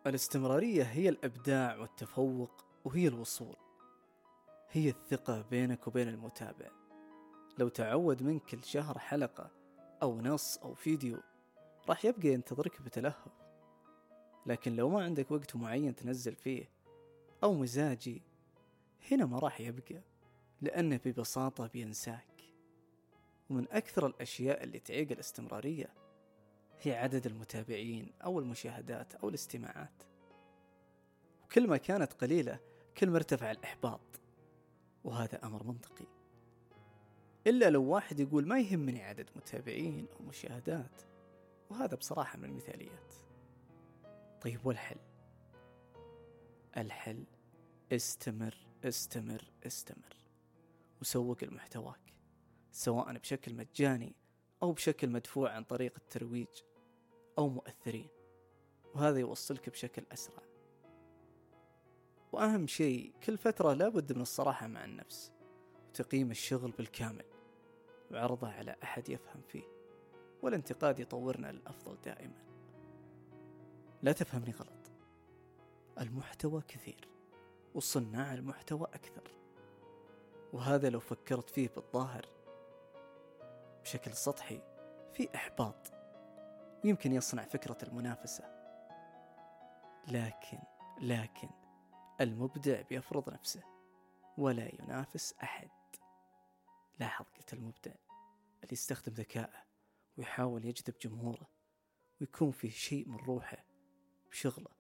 الاستمرارية 0.08 0.84
هي 0.84 1.10
الإبداع 1.10 1.78
والتفوق 1.78 2.66
وهي 2.86 3.08
الوصول. 3.08 3.56
هي 4.72 4.90
الثقة 4.90 5.42
بينك 5.42 5.88
وبين 5.88 6.08
المتابع. 6.10 6.70
لو 7.58 7.68
تعود 7.68 8.24
منك 8.24 8.42
كل 8.46 8.64
شهر 8.64 9.00
حلقة 9.00 9.55
أو 10.02 10.22
نص 10.22 10.58
أو 10.58 10.74
فيديو 10.74 11.18
راح 11.90 12.06
يبقى 12.06 12.28
ينتظرك 12.28 12.82
بتلهف 12.82 13.28
لكن 14.46 14.76
لو 14.76 14.90
ما 14.90 15.04
عندك 15.04 15.32
وقت 15.32 15.56
معين 15.56 15.96
تنزل 15.96 16.36
فيه 16.36 16.70
أو 17.44 17.54
مزاجي 17.54 18.22
هنا 19.12 19.26
ما 19.26 19.40
راح 19.40 19.62
يبقى 19.62 20.02
لأنه 20.62 21.00
ببساطة 21.06 21.68
بينساك. 21.68 22.28
ومن 23.50 23.66
أكثر 23.72 24.08
الأشياء 24.08 24.64
اللي 24.64 24.80
تعيق 24.80 25.12
الاستمرارية 25.12 25.94
هي 26.82 26.96
عدد 26.96 27.26
المتابعين 27.26 28.12
أو 28.24 28.40
المشاهدات 28.40 29.16
أو 29.16 29.30
الاستماعات. 29.30 30.04
وكل 31.44 31.68
ما 31.68 31.78
كانت 31.78 32.14
قليلة 32.14 32.60
كل 32.98 33.10
ما 33.10 33.18
ارتفع 33.18 33.52
الإحباط. 33.52 34.02
وهذا 35.04 35.46
أمر 35.46 35.64
منطقي. 35.64 36.06
إلا 37.48 37.70
لو 37.70 37.84
واحد 37.84 38.20
يقول 38.20 38.48
ما 38.48 38.60
يهمني 38.60 39.04
عدد 39.04 39.30
متابعين 39.36 40.08
أو 40.20 40.26
مشاهدات. 40.26 41.02
وهذا 41.70 41.96
بصراحة 41.96 42.38
من 42.38 42.46
المثاليات. 42.46 43.14
طيب 44.42 44.66
والحل؟ 44.66 45.00
الحل 46.78 47.24
استمر 47.92 48.56
استمر 48.84 49.44
استمر. 49.66 50.16
وسوق 51.02 51.44
لمحتواك 51.44 52.14
سواء 52.72 53.14
بشكل 53.14 53.56
مجاني 53.56 54.16
أو 54.64 54.72
بشكل 54.72 55.10
مدفوع 55.10 55.52
عن 55.52 55.64
طريق 55.64 55.94
الترويج 55.98 56.62
أو 57.38 57.50
مؤثرين. 57.50 58.10
وهذا 58.94 59.20
يوصلك 59.20 59.70
بشكل 59.70 60.04
أسرع. 60.12 60.44
وأهم 62.32 62.68
شيء 62.68 63.14
كل 63.24 63.38
فترة 63.38 63.74
لابد 63.74 64.14
من 64.14 64.22
الصراحة 64.22 64.68
مع 64.68 64.86
النفس 64.86 65.32
وتقييم 65.90 66.32
الشغل 66.32 66.72
بالكامل. 66.72 67.35
وعرضه 68.12 68.48
على 68.48 68.76
أحد 68.84 69.10
يفهم 69.10 69.42
فيه 69.42 69.64
والانتقاد 70.42 71.00
يطورنا 71.00 71.52
للأفضل 71.52 71.98
دائما. 72.02 72.46
لا 74.04 74.12
تفهمني 74.12 74.52
غلط. 74.52 74.92
المحتوى 76.00 76.62
كثير 76.68 77.08
وصناع 77.76 78.34
المحتوى 78.34 78.88
أكثر. 78.94 79.32
وهذا 80.54 80.90
لو 80.90 81.00
فكرت 81.00 81.50
فيه 81.50 81.70
بالظاهر 81.70 82.26
بشكل 83.84 84.14
سطحي 84.14 84.62
في 85.14 85.30
إحباط 85.36 85.94
يمكن 86.84 87.12
يصنع 87.12 87.44
فكرة 87.44 87.78
المنافسة. 87.84 88.44
لكن 90.08 90.60
لكن 91.02 91.50
المبدع 92.22 92.82
بيفرض 92.82 93.30
نفسه 93.30 93.64
ولا 94.38 94.76
ينافس 94.76 95.36
أحد. 95.44 95.70
لاحظ 97.00 97.26
قلت 97.38 97.54
المبدع 97.54 97.96
اللي 98.64 98.74
يستخدم 98.74 99.14
ذكائه 99.14 99.66
ويحاول 100.18 100.66
يجذب 100.66 100.94
جمهوره 101.02 101.50
ويكون 102.22 102.52
فيه 102.52 102.70
شيء 102.70 103.10
من 103.10 103.16
روحه 103.16 103.66
بشغله 104.30 104.72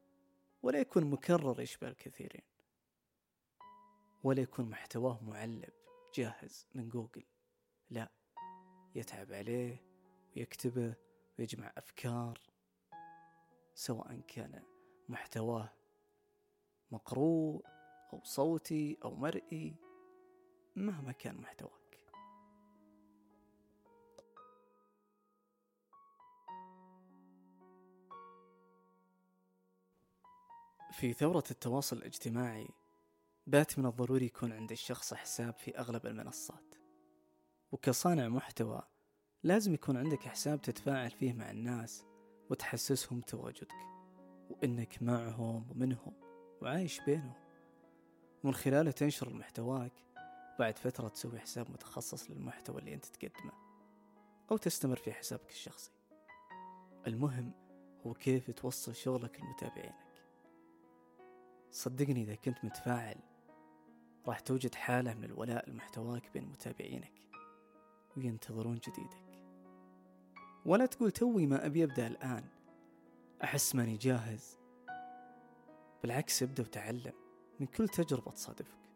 ولا 0.64 0.80
يكون 0.80 1.06
مكرر 1.06 1.62
يشبه 1.62 1.88
الكثيرين 1.88 2.44
ولا 4.24 4.42
يكون 4.42 4.70
محتواه 4.70 5.24
معلب 5.24 5.74
جاهز 6.14 6.68
من 6.74 6.90
جوجل. 6.90 7.24
لا 7.90 8.12
يتعب 8.96 9.32
عليه 9.32 9.84
ويكتبه 10.36 10.96
ويجمع 11.40 11.74
أفكار 11.78 12.40
سواء 13.76 14.20
كان 14.20 14.64
محتواه 15.10 15.74
مقروء 16.92 17.66
أو 18.14 18.24
صوتي 18.24 18.98
أو 19.04 19.16
مرئي 19.16 19.76
مهما 20.76 21.12
كان 21.12 21.36
محتواك 21.36 21.85
في 30.96 31.14
ثورة 31.14 31.44
التواصل 31.52 31.98
الاجتماعي 31.98 32.68
بات 33.48 33.80
من 33.80 33.86
الضروري 33.86 34.26
يكون 34.26 34.52
عند 34.52 34.72
الشخص 34.72 35.14
حساب 35.14 35.54
في 35.54 35.78
أغلب 35.78 36.06
المنصات. 36.06 36.76
وكصانع 37.72 38.28
محتوى 38.28 38.82
لازم 39.44 39.74
يكون 39.74 39.98
عندك 39.98 40.24
حساب 40.24 40.62
تتفاعل 40.62 41.12
فيه 41.12 41.34
مع 41.34 41.52
الناس 41.52 42.06
وتحسسهم 42.50 43.22
تواجدك 43.22 43.76
وإنك 44.50 45.04
معهم 45.04 45.72
ومنهم 45.72 46.14
وعايش 46.62 47.02
بينهم. 47.02 47.34
ومن 48.44 48.54
خلاله 48.54 48.92
تنشر 48.92 49.34
محتواك 49.34 49.94
بعد 50.60 50.78
فترة 50.78 51.08
تسوي 51.08 51.40
حساب 51.40 51.72
متخصص 51.72 52.32
للمحتوى 52.32 52.80
اللي 52.80 52.94
أنت 52.94 53.06
تقدمه 53.06 53.54
أو 54.52 54.58
تستمر 54.58 54.96
في 54.96 55.14
حسابك 55.14 55.50
الشخصي. 55.50 55.92
المهم 57.08 57.52
هو 58.06 58.14
كيف 58.14 58.52
توصل 58.52 58.96
شغلك 58.96 59.42
لمتابعينك 59.42 60.05
صدقني 61.76 62.22
إذا 62.24 62.36
كنت 62.36 62.66
متفاعل 62.66 63.16
راح 64.28 64.40
توجد 64.40 64.76
حالة 64.76 65.14
من 65.14 65.24
الولاء 65.24 65.70
لمحتواك 65.70 66.30
بين 66.34 66.46
متابعينك 66.46 67.14
وينتظرون 68.18 68.76
جديدك. 68.76 69.44
ولا 70.66 70.86
تقول 70.86 71.12
توي 71.12 71.48
ما 71.48 71.66
أبي 71.66 71.84
أبدأ 71.84 72.08
الآن. 72.08 72.44
أحس 73.44 73.76
ماني 73.76 73.98
جاهز. 73.98 74.60
بالعكس 76.02 76.44
ابدأ 76.44 76.64
وتعلم 76.64 77.14
من 77.60 77.68
كل 77.68 77.88
تجربة 77.88 78.32
تصادفك. 78.32 78.90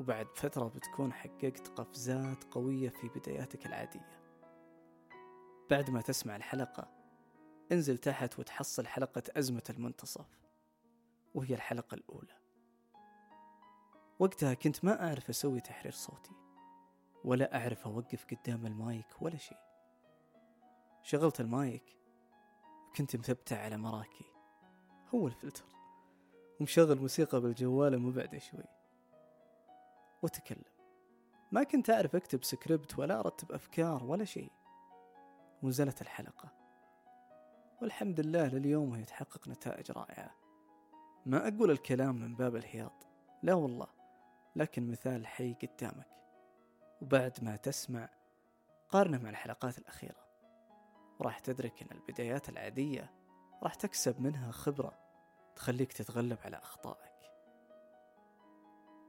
وبعد 0.00 0.26
فترة 0.34 0.68
بتكون 0.68 1.12
حققت 1.12 1.68
قفزات 1.68 2.44
قوية 2.44 2.88
في 2.88 3.08
بداياتك 3.08 3.66
العادية. 3.66 4.20
بعد 5.70 5.90
ما 5.90 6.00
تسمع 6.00 6.36
الحلقة 6.36 6.88
انزل 7.72 7.98
تحت 7.98 8.38
وتحصل 8.38 8.86
حلقة 8.86 9.22
أزمة 9.36 9.64
المنتصف. 9.70 10.45
وهي 11.36 11.54
الحلقة 11.54 11.94
الأولى. 11.94 12.36
وقتها 14.18 14.54
كنت 14.54 14.84
ما 14.84 15.08
أعرف 15.08 15.28
أسوي 15.28 15.60
تحرير 15.60 15.92
صوتي 15.92 16.32
ولا 17.24 17.56
أعرف 17.56 17.86
أوقف 17.86 18.24
قدام 18.24 18.66
المايك 18.66 19.22
ولا 19.22 19.36
شيء. 19.36 19.58
شغلت 21.02 21.40
المايك 21.40 21.96
وكنت 22.88 23.16
مثبتة 23.16 23.56
على 23.56 23.76
مراكي. 23.76 24.24
هو 25.14 25.26
الفلتر 25.26 25.64
ومشغل 26.60 27.00
موسيقى 27.00 27.40
بالجوال 27.40 27.98
مبعدة 27.98 28.38
شوي. 28.38 28.64
وتكلم. 30.22 30.76
ما 31.52 31.62
كنت 31.62 31.90
أعرف 31.90 32.16
أكتب 32.16 32.44
سكريبت 32.44 32.98
ولا 32.98 33.20
أرتب 33.20 33.52
أفكار 33.52 34.04
ولا 34.04 34.24
شيء. 34.24 34.52
ونزلت 35.62 36.02
الحلقة. 36.02 36.52
والحمد 37.82 38.20
لله 38.20 38.46
لليوم 38.46 38.90
وهي 38.90 39.04
تحقق 39.04 39.48
نتائج 39.48 39.90
رائعة. 39.90 40.45
ما 41.26 41.48
أقول 41.48 41.70
الكلام 41.70 42.20
من 42.20 42.34
باب 42.34 42.56
الهياط. 42.56 43.06
لا 43.42 43.54
والله 43.54 43.86
لكن 44.56 44.90
مثال 44.90 45.26
حي 45.26 45.54
قدامك. 45.54 46.08
وبعد 47.02 47.44
ما 47.44 47.56
تسمع 47.56 48.08
قارنه 48.88 49.18
مع 49.18 49.30
الحلقات 49.30 49.78
الأخيرة. 49.78 50.26
وراح 51.18 51.38
تدرك 51.38 51.82
أن 51.82 51.96
البدايات 51.96 52.48
العادية 52.48 53.12
راح 53.62 53.74
تكسب 53.74 54.20
منها 54.20 54.50
خبرة 54.50 54.98
تخليك 55.56 55.92
تتغلب 55.92 56.38
على 56.44 56.56
أخطائك. 56.56 57.12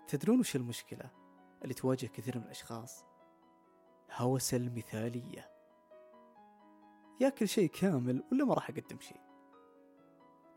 تدرون 0.07 0.39
وش 0.39 0.55
المشكلة 0.55 1.09
اللي 1.63 1.73
تواجه 1.73 2.05
كثير 2.05 2.37
من 2.37 2.43
الأشخاص؟ 2.43 3.05
هوس 4.11 4.53
المثالية. 4.53 5.51
يا 7.19 7.29
كل 7.29 7.47
شيء 7.47 7.69
كامل 7.69 8.23
ولا 8.31 8.45
ما 8.45 8.53
راح 8.53 8.69
أقدم 8.69 8.99
شيء؟ 8.99 9.26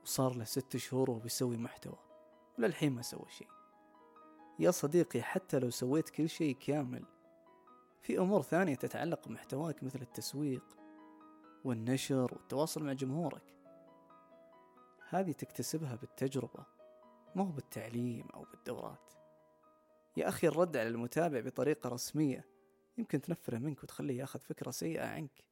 وصار 0.03 0.37
له 0.37 0.45
ست 0.45 0.77
شهور 0.77 1.11
وهو 1.11 1.19
بيسوي 1.19 1.57
محتوى. 1.57 1.99
وللحين 2.59 2.93
ما 2.93 3.03
سوى 3.03 3.27
شيء. 3.29 3.49
يا 4.59 4.71
صديقي 4.71 5.23
حتى 5.23 5.59
لو 5.59 5.71
سويت 5.71 6.09
كل 6.09 6.29
شيء 6.29 6.57
كامل 6.57 7.05
في 8.01 8.19
أمور 8.19 8.43
ثانية 8.43 8.75
تتعلق 8.75 9.29
بمحتواك 9.29 9.83
مثل 9.83 10.03
التسويق 10.03 10.65
والنشر 11.65 12.35
والتواصل 12.35 12.85
مع 12.85 12.93
جمهورك. 12.93 13.55
هذه 15.09 15.33
تكتسبها 15.33 15.95
بالتجربة 15.95 16.67
ما 17.35 17.43
هو 17.43 17.53
بالتعليم 17.53 18.27
أو 18.35 18.45
بالدورات. 18.45 19.13
يا 20.17 20.29
أخي 20.29 20.49
الرد 20.49 20.77
على 20.77 20.89
المتابع 20.89 21.41
بطريقة 21.41 21.89
رسمية 21.89 22.47
يمكن 22.99 23.21
تنفره 23.21 23.59
منك 23.59 23.85
وتخليه 23.85 24.19
ياخذ 24.19 24.41
فكرة 24.41 24.71
سيئة 24.71 25.07
عنك. 25.07 25.45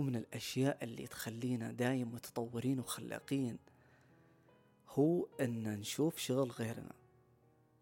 ومن 0.00 0.16
الأشياء 0.16 0.84
اللي 0.84 1.06
تخلينا 1.06 1.72
دايم 1.72 2.14
متطورين 2.14 2.80
وخلاقين 2.80 3.58
هو 4.88 5.26
أن 5.40 5.78
نشوف 5.78 6.16
شغل 6.18 6.50
غيرنا 6.50 6.92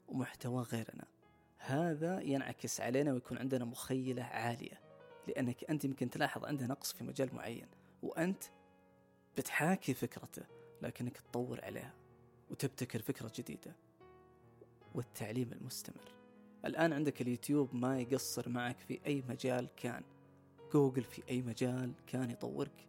ومحتوى 0.09 0.63
غيرنا. 0.63 1.05
هذا 1.59 2.21
ينعكس 2.21 2.81
علينا 2.81 3.13
ويكون 3.13 3.39
عندنا 3.39 3.65
مخيلة 3.65 4.23
عالية 4.23 4.81
لأنك 5.29 5.65
أنت 5.71 5.85
يمكن 5.85 6.11
تلاحظ 6.11 6.45
عنده 6.45 6.67
نقص 6.67 6.93
في 6.93 7.05
مجال 7.05 7.35
معين 7.35 7.67
وأنت 8.03 8.45
بتحاكي 9.37 9.95
فكرته 9.95 10.43
لكنك 10.83 11.19
تطور 11.19 11.65
عليها 11.65 11.95
وتبتكر 12.51 13.03
فكرة 13.03 13.33
جديدة 13.37 13.77
والتعليم 14.95 15.53
المستمر. 15.53 16.13
الآن 16.65 16.93
عندك 16.93 17.21
اليوتيوب 17.21 17.75
ما 17.75 18.01
يقصر 18.01 18.49
معك 18.49 18.79
في 18.79 19.01
أي 19.07 19.23
مجال 19.29 19.69
كان. 19.77 20.03
جوجل 20.73 21.05
في 21.05 21.23
أي 21.29 21.43
مجال 21.43 21.93
كان 22.07 22.31
يطورك؟ 22.31 22.87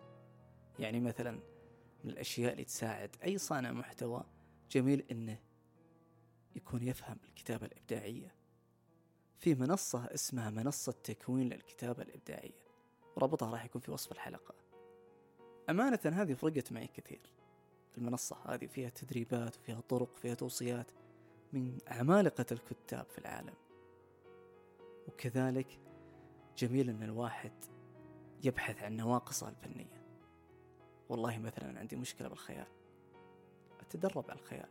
يعني 0.79 1.00
مثلا 1.00 1.31
من 2.03 2.12
الأشياء 2.12 2.51
اللي 2.51 2.63
تساعد 2.63 3.15
أي 3.24 3.38
صانع 3.38 3.71
محتوى 3.71 4.24
جميل 4.71 5.05
إنه 5.12 5.39
يكون 6.55 6.83
يفهم 6.83 7.17
الكتابة 7.29 7.65
الإبداعية. 7.65 8.36
في 9.39 9.55
منصة 9.55 10.05
اسمها 10.05 10.50
منصة 10.50 10.91
تكوين 10.91 11.50
للكتابة 11.50 12.03
الإبداعية. 12.03 12.63
رابطها 13.17 13.51
راح 13.51 13.65
يكون 13.65 13.81
في 13.81 13.91
وصف 13.91 14.12
الحلقة. 14.12 14.55
أمانة 15.69 16.00
هذه 16.05 16.33
فرقت 16.33 16.71
معي 16.71 16.88
كثير. 16.88 17.21
المنصة 17.98 18.38
هذه 18.45 18.65
فيها 18.65 18.89
تدريبات 18.89 19.57
وفيها 19.57 19.81
طرق 19.81 20.12
وفيها 20.12 20.33
توصيات 20.33 20.91
من 21.54 21.77
عمالقة 21.88 22.45
الكتاب 22.51 23.06
في 23.06 23.17
العالم. 23.17 23.54
وكذلك 25.08 25.80
جميل 26.60 26.89
أن 26.89 27.04
الواحد 27.04 27.52
يبحث 28.43 28.84
عن 28.84 28.98
نواقصه 28.98 29.50
الفنية. 29.50 30.04
والله 31.10 31.38
مثلا 31.38 31.80
عندي 31.80 31.95
مشكلة 31.95 32.28
بالخيال. 32.28 32.67
أتدرب 33.80 34.26
على 34.30 34.39
الخيال. 34.39 34.69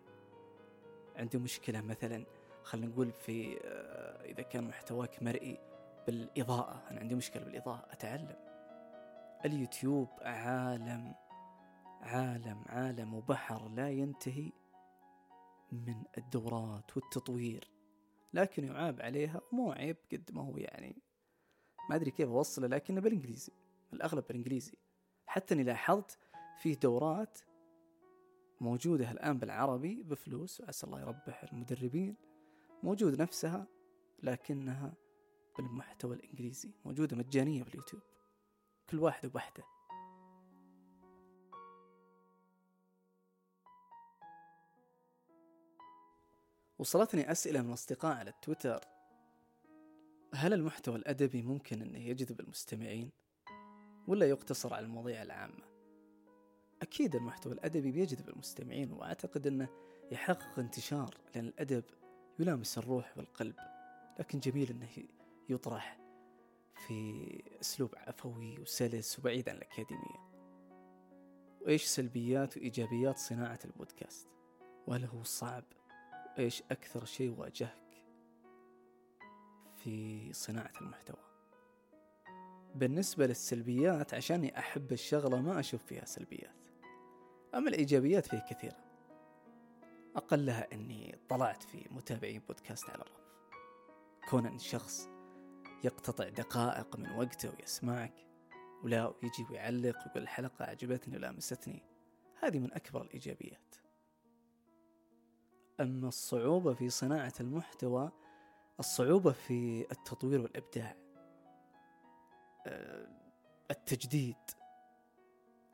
عندي 1.17 1.39
مشكلة 1.39 1.81
مثلا 1.81 2.27
خلينا 2.63 2.87
نقول 2.87 3.13
في 3.13 3.59
آه، 3.65 4.25
إذا 4.25 4.43
كان 4.43 4.69
محتواك 4.69 5.23
مرئي 5.23 5.59
بالإضاءة 6.07 6.83
أنا 6.91 7.01
عندي 7.01 7.15
مشكلة 7.15 7.45
بالإضاءة 7.45 7.93
أتعلم. 7.93 8.37
اليوتيوب 9.45 10.09
عالم 10.21 11.15
عالم 12.01 12.65
عالم 12.67 13.15
وبحر 13.15 13.69
لا 13.69 13.91
ينتهي 13.91 14.53
من 15.73 16.03
الدورات 16.19 16.97
والتطوير. 16.97 17.71
لكن 18.33 18.65
يعاب 18.65 19.03
عليها 19.03 19.41
مو 19.53 19.73
عيب 19.73 19.97
قد 20.13 20.31
ما 20.33 20.43
هو 20.43 20.57
يعني 20.57 21.08
ما 21.91 21.97
أدري 21.97 22.11
كيف 22.11 22.29
أوصله 22.29 22.67
لكنه 22.67 23.01
بالإنجليزي 23.01 23.53
الأغلب 23.93 24.25
بالإنجليزي. 24.27 24.73
حتى 25.27 25.55
أني 25.55 25.63
لاحظت 25.63 26.19
فيه 26.59 26.75
دورات 26.75 27.39
موجودة 28.61 29.11
الآن 29.11 29.39
بالعربي 29.39 30.03
بفلوس 30.03 30.61
وعسى 30.61 30.87
الله 30.87 31.01
يربح 31.01 31.45
المدربين 31.45 32.17
موجود 32.83 33.21
نفسها 33.23 33.67
لكنها 34.23 34.95
بالمحتوى 35.57 36.17
الإنجليزي 36.17 36.71
موجودة 36.85 37.17
مجانية 37.17 37.63
باليوتيوب. 37.63 38.03
كل 38.91 38.99
واحد 38.99 39.27
وبحده 39.27 39.65
وصلتني 46.79 47.31
أسئلة 47.31 47.63
من 47.63 47.73
أصدقاء 47.73 48.17
على 48.17 48.31
التويتر. 48.31 48.98
هل 50.35 50.53
المحتوى 50.53 50.97
الأدبي 50.97 51.43
ممكن 51.43 51.83
أنه 51.83 51.99
يجذب 51.99 52.41
المستمعين؟ 52.41 53.11
ولا 54.09 54.27
يقتصر 54.27 54.75
على 54.75 54.87
المواضيع 54.87 55.23
العامة؟ 55.23 55.65
أكيد 56.83 57.15
المحتوى 57.15 57.53
الأدبي 57.53 57.93
بيجذب 57.93 58.29
المستمعين 58.29 58.93
وأعتقد 58.93 59.47
أنه 59.47 59.69
يحقق 60.13 60.59
انتشار 60.59 61.15
لأن 61.35 61.47
الأدب 61.47 61.85
يلامس 62.39 62.79
الروح 62.79 63.19
والقلب. 63.19 63.55
لكن 64.19 64.39
جميل 64.41 64.71
أنه 64.71 64.89
يطرح 65.49 65.99
في 66.87 67.25
أسلوب 67.61 67.95
عفوي 67.97 68.59
وسلس 68.59 69.19
وبعيد 69.19 69.49
عن 69.49 69.57
الأكاديمية. 69.57 70.29
وإيش 71.61 71.85
سلبيات 71.85 72.57
وإيجابيات 72.57 73.19
صناعة 73.19 73.59
البودكاست؟ 73.65 74.29
وهل 74.87 75.05
هو 75.05 75.23
صعب؟ 75.23 75.65
وإيش 76.39 76.63
أكثر 76.71 77.05
شيء 77.05 77.35
واجهك؟ 77.39 77.88
في 79.85 80.33
صناعة 80.33 80.73
المحتوى. 80.81 81.21
بالنسبة 82.75 83.27
للسلبيات 83.27 84.15
عشاني 84.15 84.59
أحب 84.59 84.93
الشغلة 84.93 85.41
ما 85.41 85.61
أشوف 85.61 85.85
فيها 85.85 86.05
سلبيات. 86.05 86.57
أما 87.55 87.69
الإيجابيات 87.69 88.27
فيه 88.27 88.47
كثيرة. 88.51 88.77
أقلها 90.17 90.73
أني 90.73 91.19
طلعت 91.29 91.63
في 91.63 91.87
متابعين 91.91 92.43
بودكاست 92.49 92.91
على 92.91 93.03
الرف. 93.03 93.29
كون 94.31 94.47
أن 94.47 94.59
شخص 94.59 95.09
يقتطع 95.85 96.29
دقائق 96.29 96.97
من 96.97 97.11
وقته 97.11 97.51
ويسمعك 97.51 98.15
ولا 98.85 99.15
يجي 99.23 99.47
ويعلق 99.51 99.99
ويقول 100.07 100.23
الحلقة 100.23 100.65
عجبتني 100.65 101.17
ولامستني 101.17 101.83
هذه 102.43 102.59
من 102.59 102.73
أكبر 102.73 103.03
الإيجابيات. 103.03 103.75
أما 105.81 106.09
الصعوبة 106.09 106.75
في 106.75 106.91
صناعة 106.91 107.33
المحتوى 107.41 108.11
الصعوبة 108.81 109.33
في 109.33 109.87
التطوير 109.93 110.41
والإبداع 110.41 110.97
أه، 112.67 113.09
التجديد 113.71 114.37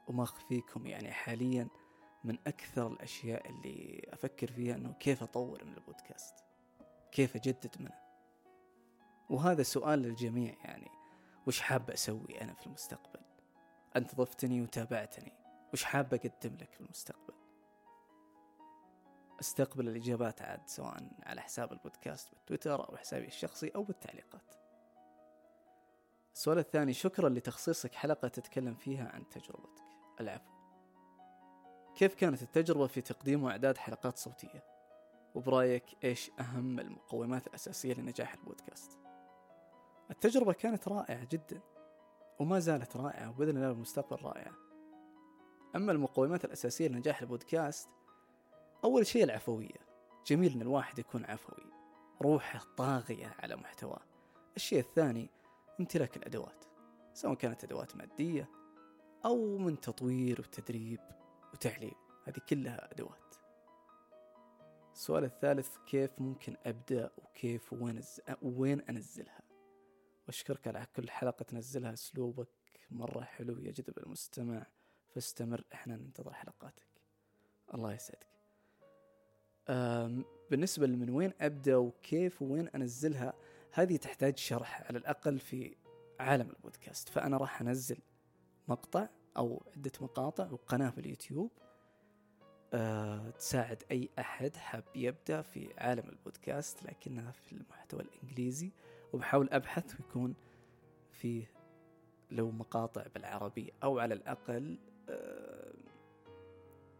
وما 0.06 0.22
أخفيكم 0.22 0.86
يعني 0.86 1.12
حاليا 1.12 1.68
من 2.24 2.38
أكثر 2.46 2.86
الأشياء 2.86 3.50
اللي 3.50 4.06
أفكر 4.12 4.46
فيها 4.52 4.74
أنه 4.74 4.92
كيف 4.92 5.22
أطور 5.22 5.64
من 5.64 5.74
البودكاست 5.74 6.34
كيف 7.12 7.36
أجدد 7.36 7.74
منه. 7.80 8.04
وهذا 9.30 9.62
سؤال 9.62 9.98
للجميع 9.98 10.54
يعني 10.64 10.90
وش 11.46 11.60
حاب 11.60 11.90
أسوي 11.90 12.40
أنا 12.40 12.54
في 12.54 12.66
المستقبل؟ 12.66 13.20
أنت 13.96 14.14
ضفتني 14.14 14.62
وتابعتني 14.62 15.32
وش 15.72 15.84
حاب 15.84 16.14
أقدم 16.14 16.56
لك 16.56 16.72
في 16.72 16.80
المستقبل؟ 16.80 17.34
استقبل 19.40 19.88
الإجابات 19.88 20.42
عاد 20.42 20.68
سواء 20.68 20.96
على 21.22 21.40
حساب 21.40 21.72
البودكاست 21.72 22.28
بالتويتر 22.32 22.88
أو 22.88 22.96
حسابي 22.96 23.26
الشخصي 23.26 23.68
أو 23.68 23.82
بالتعليقات 23.82 24.54
السؤال 26.34 26.58
الثاني 26.58 26.92
شكرا 26.92 27.28
لتخصيصك 27.28 27.94
حلقة 27.94 28.28
تتكلم 28.28 28.74
فيها 28.74 29.08
عن 29.08 29.28
تجربتك 29.28 29.84
العفو 30.20 30.54
كيف 31.94 32.14
كانت 32.14 32.42
التجربة 32.42 32.86
في 32.86 33.00
تقديم 33.00 33.42
وإعداد 33.42 33.78
حلقات 33.78 34.18
صوتية؟ 34.18 34.64
وبرأيك 35.34 35.84
إيش 36.04 36.30
أهم 36.40 36.80
المقومات 36.80 37.46
الأساسية 37.46 37.94
لنجاح 37.94 38.34
البودكاست؟ 38.34 38.98
التجربة 40.10 40.52
كانت 40.52 40.88
رائعة 40.88 41.24
جدا 41.24 41.60
وما 42.38 42.58
زالت 42.58 42.96
رائعة 42.96 43.30
وبإذن 43.30 43.56
الله 43.56 43.70
المستقبل 43.70 44.22
رائعة 44.22 44.52
أما 45.76 45.92
المقومات 45.92 46.44
الأساسية 46.44 46.88
لنجاح 46.88 47.20
البودكاست 47.20 47.88
أول 48.84 49.06
شيء 49.06 49.24
العفوية. 49.24 49.84
جميل 50.26 50.52
إن 50.52 50.62
الواحد 50.62 50.98
يكون 50.98 51.24
عفوي. 51.24 51.72
روحه 52.22 52.60
طاغية 52.76 53.34
على 53.38 53.56
محتواه. 53.56 54.02
الشيء 54.56 54.78
الثاني 54.78 55.30
امتلاك 55.80 56.16
الأدوات. 56.16 56.64
سواء 57.14 57.34
كانت 57.34 57.64
أدوات 57.64 57.96
مادية 57.96 58.48
أو 59.24 59.58
من 59.58 59.80
تطوير 59.80 60.40
وتدريب 60.40 61.00
وتعليم. 61.52 61.94
هذه 62.24 62.40
كلها 62.48 62.92
أدوات. 62.92 63.34
السؤال 64.92 65.24
الثالث 65.24 65.76
كيف 65.86 66.10
ممكن 66.18 66.56
أبدأ 66.66 67.10
وكيف 67.18 67.72
وين, 67.72 68.00
وين 68.42 68.80
أنزلها؟ 68.80 69.42
وأشكرك 70.26 70.68
على 70.68 70.86
كل 70.96 71.10
حلقة 71.10 71.42
تنزلها. 71.42 71.92
أسلوبك 71.92 72.48
مرة 72.90 73.20
حلو 73.20 73.58
يجذب 73.58 73.98
المستمع. 73.98 74.66
فاستمر 75.08 75.64
إحنا 75.74 75.96
ننتظر 75.96 76.32
حلقاتك. 76.32 76.88
الله 77.74 77.92
يسعدك. 77.92 78.33
بالنسبة 80.50 80.86
لمن 80.86 81.10
وين 81.10 81.32
أبدأ 81.40 81.76
وكيف 81.76 82.42
وين 82.42 82.68
أنزلها 82.68 83.32
هذه 83.72 83.96
تحتاج 83.96 84.38
شرح 84.38 84.82
على 84.88 84.98
الأقل 84.98 85.38
في 85.38 85.76
عالم 86.20 86.50
البودكاست. 86.50 87.08
فأنا 87.08 87.36
راح 87.36 87.60
أنزل 87.60 87.98
مقطع 88.68 89.08
أو 89.36 89.62
عدة 89.76 89.92
مقاطع 90.00 90.50
وقناة 90.50 90.90
في 90.90 90.98
اليوتيوب 90.98 91.50
أه 92.74 93.30
تساعد 93.30 93.82
أي 93.90 94.08
أحد 94.18 94.56
حاب 94.56 94.84
يبدأ 94.94 95.42
في 95.42 95.68
عالم 95.78 96.08
البودكاست 96.08 96.82
لكنها 96.82 97.32
في 97.32 97.52
المحتوى 97.52 98.00
الإنجليزي. 98.00 98.70
وبحاول 99.12 99.48
أبحث 99.50 100.00
ويكون 100.00 100.34
فيه 101.10 101.50
لو 102.30 102.50
مقاطع 102.50 103.06
بالعربي 103.14 103.72
أو 103.82 103.98
على 103.98 104.14
الأقل 104.14 104.78
أه 105.08 105.74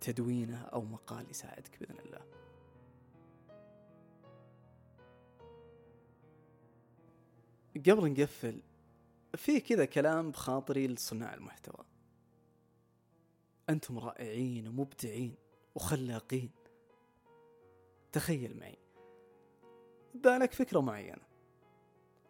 تدوينه 0.00 0.62
أو 0.62 0.83
مقال 0.83 1.31
يساعدك 1.31 1.79
بإذن 1.81 1.98
الله. 1.98 2.20
قبل 7.76 8.12
نقفل 8.12 8.60
في 9.37 9.60
كذا 9.60 9.84
كلام 9.84 10.30
بخاطري 10.30 10.87
لصناع 10.87 11.34
المحتوى. 11.34 11.84
أنتم 13.68 13.98
رائعين 13.98 14.68
ومبدعين 14.68 15.34
وخلاقين. 15.74 16.50
تخيل 18.12 18.56
معي. 18.56 18.78
بالك 20.14 20.52
فكرة 20.52 20.80
معينة 20.80 21.22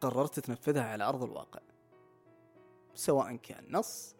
قررت 0.01 0.41
تنفذها 0.41 0.83
على 0.83 1.05
أرض 1.05 1.23
الواقع 1.23 1.61
سواء 2.95 3.37
كان 3.37 3.65
نص 3.71 4.15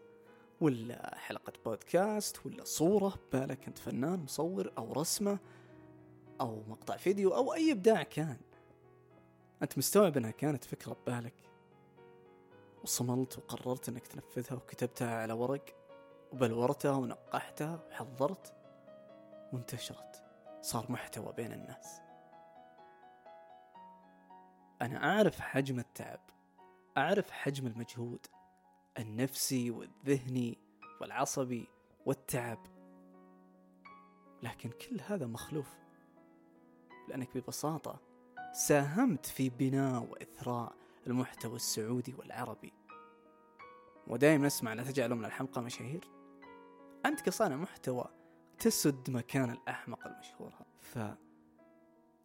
ولا 0.61 1.19
حلقة 1.19 1.53
بودكاست 1.65 2.47
ولا 2.47 2.65
صورة 2.65 3.15
بالك 3.33 3.67
أنت 3.67 3.79
فنان 3.79 4.19
مصور 4.19 4.73
أو 4.79 4.93
رسمة 4.93 5.39
أو 6.41 6.63
مقطع 6.69 6.97
فيديو 6.97 7.35
أو 7.35 7.55
أي 7.55 7.73
إبداع 7.73 8.03
كان. 8.03 8.37
أنت 9.65 9.79
مستوعب 9.79 10.17
أنها 10.17 10.31
كانت 10.31 10.65
فكرة 10.65 10.93
ببالك؟ 10.93 11.35
وصملت 12.83 13.39
وقررت 13.39 13.89
أنك 13.89 14.07
تنفذها 14.07 14.57
وكتبتها 14.57 15.23
على 15.23 15.33
ورق 15.33 15.65
وبلورتها 16.33 16.93
ونقحتها 16.93 17.87
وحضرت 17.89 18.55
وانتشرت. 19.53 20.25
صار 20.61 20.93
محتوى 20.93 21.33
بين 21.33 21.53
الناس. 21.53 22.01
أنا 24.83 25.17
أعرف 25.17 25.41
حجم 25.41 25.79
التعب 25.79 26.21
أعرف 26.97 27.31
حجم 27.31 27.67
المجهود 27.67 28.27
النفسي 28.99 29.71
والذهني 29.71 30.59
والعصبي 31.01 31.69
والتعب. 32.07 32.59
لكن 34.43 34.71
كل 34.71 35.01
هذا 35.01 35.27
مخلوف 35.27 35.75
لأنك 37.09 37.39
ببساطة 37.39 38.14
ساهمت 38.55 39.27
في 39.27 39.51
بناء 39.51 40.03
وإثراء 40.03 40.75
المحتوى 41.07 41.57
السعودي 41.57 42.15
والعربي. 42.15 42.73
ودائما 44.07 44.47
نسمع 44.47 44.75
لا 44.75 44.83
تجعلوا 44.83 45.17
من 45.17 45.25
الحمقى 45.25 45.63
مشاهير. 45.63 46.09
أنت 47.07 47.21
كصانع 47.21 47.57
محتوى 47.57 48.05
تسد 48.59 49.11
مكان 49.11 49.51
الأحمق 49.51 50.07
المشهور. 50.07 50.55
ف 50.81 50.99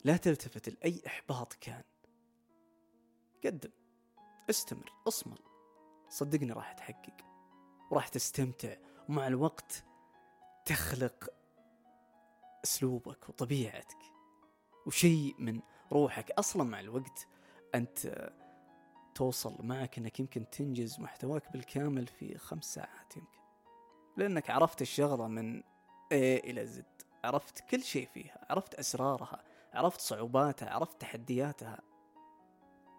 لا 0.03 0.17
تلتفت 0.17 0.69
لأي 0.69 1.01
إحباط 1.07 1.53
كان. 1.53 1.83
قدم 3.45 3.71
استمر 4.49 4.93
اصمل. 5.07 5.39
صدقني 6.09 6.51
راح 6.51 6.71
تحقق 6.71 7.25
وراح 7.91 8.07
تستمتع 8.07 8.75
ومع 9.09 9.27
الوقت 9.27 9.85
تخلق 10.65 11.29
أسلوبك 12.63 13.29
وطبيعتك. 13.29 13.97
وشيء 14.85 15.35
من 15.39 15.61
روحك 15.91 16.32
أصلا 16.32 16.63
مع 16.63 16.80
الوقت 16.80 17.28
أنت 17.75 18.30
توصل 19.15 19.56
معك 19.60 19.97
إنك 19.97 20.19
يمكن 20.19 20.49
تنجز 20.49 20.99
محتواك 20.99 21.52
بالكامل 21.52 22.08
في 22.08 22.38
خمس 22.38 22.73
ساعات 22.73 23.17
يمكن. 23.17 23.39
لأنك 24.17 24.49
عرفت 24.49 24.82
الشغلة 24.82 25.28
من 25.28 25.62
A 25.62 25.63
إلى 26.13 26.67
Z 26.67 26.84
عرفت 27.23 27.60
كل 27.60 27.84
شيء 27.84 28.08
فيها 28.08 28.45
عرفت 28.49 28.75
أسرارها 28.75 29.43
عرفت 29.73 30.02
صعوباتها 30.02 30.69
عرفت 30.69 31.02
تحدياتها. 31.02 31.80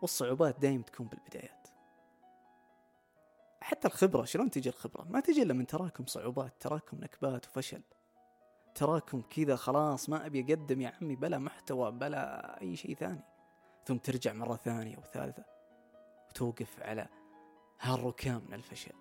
والصعوبات 0.02 0.60
دايم 0.60 0.82
تكون 0.82 1.06
بالبدايات. 1.06 1.68
حتى 3.60 3.88
الخبرة 3.88 4.24
شلون 4.24 4.50
تجي 4.50 4.68
الخبرة؟ 4.68 5.04
ما 5.04 5.20
تجي 5.20 5.42
إلا 5.42 5.54
من 5.54 5.66
تراكم 5.66 6.06
صعوبات 6.06 6.52
تراكم 6.60 6.96
نكبات 7.00 7.46
وفشل. 7.46 7.82
تراكم 8.74 9.20
كذا 9.20 9.56
خلاص 9.56 10.08
ما 10.08 10.26
أبي 10.26 10.40
أقدم 10.40 10.80
يا 10.80 10.92
عمي 11.00 11.16
بلا 11.16 11.38
محتوى 11.38 11.90
بلا 11.90 12.60
أي 12.60 12.76
شيء 12.76 12.94
ثاني. 12.94 13.24
ثم 13.84 13.96
ترجع 13.96 14.32
مرة 14.32 14.56
ثانية 14.56 14.98
وثالثة 14.98 15.44
وتوقف 16.28 16.82
على 16.82 17.08
هالركام 17.80 18.42
من 18.48 18.54
الفشل. 18.54 18.92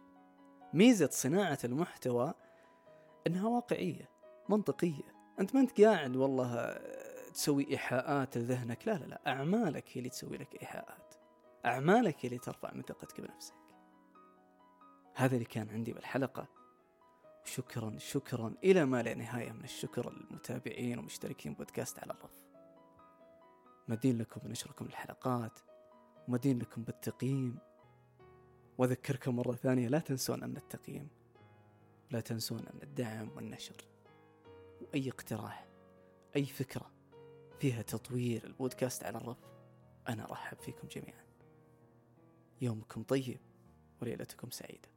ميزة 0.74 1.10
صناعة 1.12 1.60
المحتوى 1.64 2.34
إنها 3.28 3.48
واقعية 3.48 4.10
منطقية. 4.50 5.14
أنت 5.40 5.56
ما 5.56 5.62
أنت 5.62 5.82
قاعد 5.82 6.16
والله 6.16 6.80
تسوي 7.34 7.72
إيحاءات 7.72 8.38
لذهنك. 8.38 8.88
لا 8.88 8.94
لا 8.94 9.06
لا 9.06 9.22
أعمالك 9.28 9.86
هي 9.90 9.96
اللي 9.96 10.10
تسوي 10.10 10.38
لك 10.38 10.62
إيحاءات. 10.62 11.14
أعمالك 11.66 12.26
هي 12.26 12.28
اللي 12.28 12.40
ترفع 12.40 12.74
من 12.74 12.82
ثقتك 12.82 13.22
بنفسك. 13.22 13.56
هذا 15.16 15.36
اللي 15.36 15.46
كان 15.46 15.70
عندي 15.70 15.94
بالحلقة. 15.94 16.48
شكرا 17.44 17.98
شكرا. 17.98 18.54
إلى 18.64 18.86
ما 18.86 19.04
لا 19.04 19.14
نهاية 19.14 19.52
من 19.52 19.64
الشكر 19.64 20.14
للمتابعين 20.14 21.00
ومشتركين 21.00 21.54
بودكاست 21.54 22.00
على 22.00 22.14
الرف. 22.14 22.44
مدين 23.88 24.18
لكم 24.18 24.42
بنشركم 24.44 24.86
الحلقات. 24.86 25.60
ومدين 26.28 26.60
لكم 26.60 26.84
بالتقييم. 26.84 27.58
وأذكركم 28.78 29.36
مرة 29.36 29.54
ثانية 29.54 29.88
لا 29.88 30.00
تنسون 30.00 30.44
أن 30.44 30.58
التقييم. 30.58 31.08
لا 32.12 32.20
تنسون 32.20 32.60
أن 32.60 32.80
الدعم 32.84 33.30
والنشر. 33.36 33.86
وأي 34.82 35.10
اقتراح 35.10 35.68
أي 36.36 36.46
فكرة 36.46 36.92
فيها 37.60 37.82
تطوير 37.82 38.44
البودكاست 38.44 39.04
على 39.04 39.18
الرف 39.18 39.38
أنا 40.10 40.30
أرحب 40.30 40.58
فيكم 40.58 40.88
جميعا. 40.88 41.26
يومكم 42.62 43.04
طيب 43.04 43.40
وليلتكم 44.02 44.50
سعيدة. 44.50 44.90